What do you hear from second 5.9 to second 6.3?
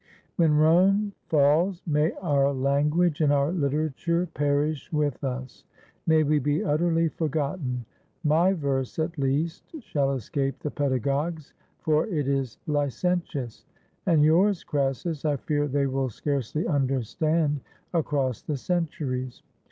May